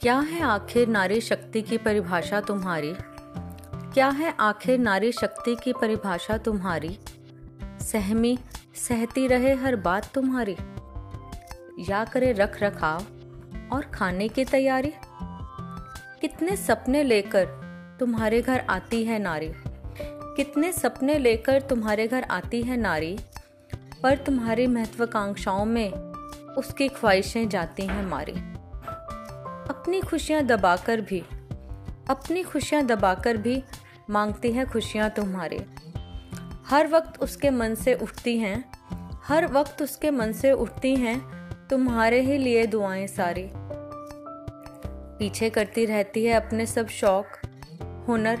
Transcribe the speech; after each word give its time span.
क्या 0.00 0.18
है 0.18 0.40
आखिर 0.40 0.88
नारी 0.88 1.20
शक्ति 1.20 1.62
की 1.62 1.78
परिभाषा 1.78 2.40
तुम्हारी? 2.40 2.94
क्या 3.94 4.08
है 4.08 4.34
आखिर 4.40 4.78
नारी 4.78 5.12
शक्ति 5.12 5.56
की 5.64 5.72
परिभाषा 5.72 6.38
तुम्हारी? 6.38 6.98
सहमी, 7.62 8.38
सहती 8.74 9.26
रहे 9.26 9.54
हर 9.54 9.76
बात 9.76 10.12
तुम्हारी। 10.14 10.56
या 11.92 12.04
करे 12.04 12.32
रख 12.32 12.62
रखाव 12.62 13.04
और 13.72 13.82
खाने 13.94 14.28
की 14.28 14.44
तैयारी? 14.44 14.92
कितने 16.20 16.56
सपने 16.56 17.04
लेकर 17.04 17.44
तुम्हारे 18.00 18.42
घर 18.42 18.66
आती 18.70 19.04
है 19.04 19.18
नारी? 19.18 19.52
कितने 20.36 20.72
सपने 20.72 21.18
लेकर 21.18 21.60
तुम्हारे 21.60 22.08
घर 22.08 22.22
आती 22.22 22.62
है 22.62 22.76
नारी? 22.76 23.18
पर 24.02 24.16
तुम्हारी 24.16 24.66
महत्वाकांक्षाओं 24.66 25.64
में 25.64 25.92
उसकी 26.54 26.88
ख्वाहिशें 26.88 27.48
जाती 27.48 27.82
हैं 27.82 28.06
मारी। 28.06 28.57
अपनी 29.88 30.00
खुशियाँ 30.00 30.42
दबाकर 30.42 31.00
भी, 31.00 31.20
अपनी 32.10 32.42
खुशियाँ 32.42 32.82
दबाकर 32.82 33.36
भी 33.36 33.62
मांगती 34.10 34.52
हैं 34.52 34.66
खुशियाँ 34.66 35.10
तुम्हारे। 35.10 35.66
हर 36.66 36.86
वक्त 36.86 37.20
उसके 37.20 37.50
मन 37.50 37.74
से 37.74 37.94
उठती 37.94 38.38
हैं, 38.38 38.72
हर 39.24 39.46
वक्त 39.46 39.82
उसके 39.82 40.10
मन 40.10 40.32
से 40.32 40.52
उठती 40.52 40.96
हैं 40.96 41.18
तुम्हारे 41.70 42.20
ही 42.20 42.38
लिए 42.38 42.66
दुआएँ 42.66 43.06
सारी। 43.06 43.50
पीछे 45.18 45.50
करती 45.50 45.84
रहती 45.84 46.24
है 46.24 46.34
अपने 46.34 46.66
सब 46.66 46.88
शौक, 46.88 47.26
हुनर, 48.08 48.36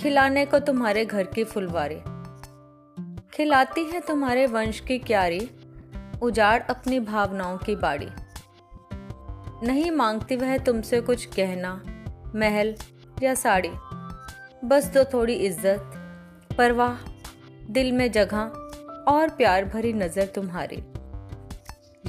खिलाने 0.00 0.46
को 0.46 0.58
तुम्हारे 0.58 1.04
घर 1.04 1.24
की 1.24 1.44
फुलवारी। 1.44 2.00
खिलाती 3.36 3.84
है 3.84 4.00
तुम्हारे 4.00 4.46
वंश 4.46 4.80
की 4.80 4.98
क्यारी, 4.98 5.50
उजाड़ 6.22 6.62
अपनी 6.62 7.00
भावनाओं 7.00 7.58
की 7.58 7.76
बाड़ी। 7.76 8.08
नहीं 9.62 9.90
मांगती 9.90 10.36
वह 10.36 10.56
तुमसे 10.58 11.00
कुछ 11.00 11.24
कहना, 11.26 11.72
महल 12.34 12.74
या 13.22 13.34
साड़ी। 13.34 13.70
बस 14.64 14.86
दो 14.86 15.04
थोड़ी 15.04 15.34
इज़्ज़त, 15.34 15.92
परवाह, 16.58 16.96
दिल 17.70 17.92
में 17.92 18.12
जगह 18.12 18.38
और 19.08 19.28
प्यार 19.28 19.64
भरी 19.64 19.92
नज़र 19.92 20.26
तुम्हारी। 20.26 20.82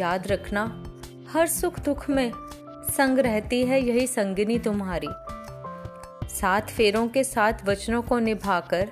याद 0.00 0.26
रखना, 0.26 0.64
हर 1.32 1.46
सुख 1.46 1.78
दुख 1.80 2.10
में 2.10 2.32
संग 2.96 3.18
रहती 3.18 3.64
है 3.64 3.80
यही 3.86 4.06
संगिनी 4.06 4.58
तुम्हारी। 4.58 5.08
सात 6.28 6.70
फेरों 6.70 7.08
के 7.08 7.24
साथ 7.24 7.52
वचनों 7.64 8.02
को 8.02 8.18
निभाकर, 8.18 8.88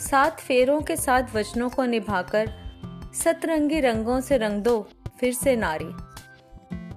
सात 0.00 0.40
फेरों 0.40 0.80
के 0.80 0.96
साथ 0.96 1.34
वचनों 1.34 1.68
को 1.68 1.84
निभाकर, 1.84 2.50
सतरंगी 3.14 3.80
रंगों 3.80 4.20
से 4.20 4.36
रंग 4.36 4.62
दो 4.62 4.88
फिर 5.20 5.32
से 5.32 5.56
नारी। 5.56 6.07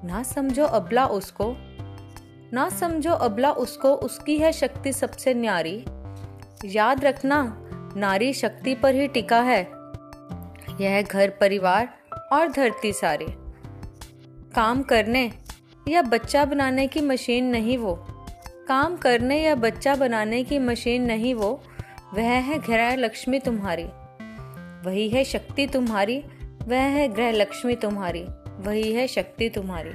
ना 0.04 0.24
समझो 0.24 0.64
अबला 0.64 1.06
उसको। 1.06 1.56
ना 2.54 2.70
समझो 2.70 3.12
अबला 3.12 3.52
उसको, 3.52 3.94
उसकी 3.94 4.38
है 4.38 4.52
शक्ति 4.52 4.94
सबसे 4.94 5.34
न्यारी। 5.34 5.86
याद 6.66 7.06
रखना, 7.06 7.58
नारी 7.98 8.34
शक्ति 8.34 8.76
पर 8.76 8.96
ही 8.96 9.08
टिका 9.08 9.42
है। 9.42 9.72
यह 10.82 11.02
घर, 11.02 11.30
परिवार 11.30 11.98
और 12.34 12.52
धरती 12.52 12.94
सारे। 12.94 13.26
काम 14.56 14.84
करने 14.84 15.32
या 15.88 16.02
बच्चा 16.02 16.46
बनाने 16.46 16.88
की 16.88 17.02
मशीन 17.02 17.46
नहीं 17.46 17.78
वो। 17.78 18.08
काम 18.68 18.98
करने 18.98 19.42
या 19.42 19.56
बच्चा 19.56 19.96
बनाने 19.96 20.44
की 20.44 20.60
मशीन 20.60 21.04
नहीं 21.04 21.34
वो, 21.34 21.64
वह 22.14 22.24
है 22.24 22.60
ग्रह 22.60 22.96
लक्ष्मी 22.96 23.40
तुम्हारी। 23.40 23.86
वही 24.86 25.10
है 25.10 25.24
शक्ति 25.24 25.68
तुम्हारी, 25.68 26.24
वह 26.68 26.80
है 26.80 27.08
ग्रह 27.08 27.32
लक्ष्मी 27.32 27.76
तुम्हारी। 27.76 28.26
वही 28.62 28.92
है 28.94 29.08
शक्ति 29.08 29.50
तुम्हारी। 29.50 29.92